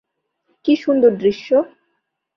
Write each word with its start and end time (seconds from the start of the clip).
কী 0.65 0.73
সুন্দর 0.75 1.11
দৃশ্য। 1.15 1.47